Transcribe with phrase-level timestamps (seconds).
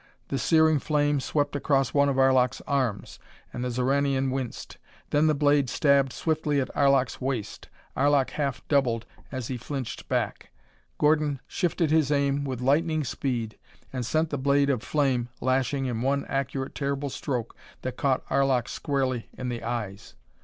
[0.29, 3.19] The searing flame swept across one of Arlok's arms,
[3.53, 4.79] and the Xoranian winced.
[5.11, 7.69] Then the blade stabbed swiftly at Arlok's waist.
[7.95, 10.49] Arlok half doubled as he flinched back.
[10.97, 13.59] Gordon shifted his aim with lightning speed
[13.93, 18.67] and sent the blade of flame lashing in one accurate terrible stroke that caught Arlok
[18.69, 20.15] squarely in the eyes.